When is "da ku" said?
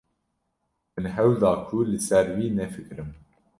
1.41-1.77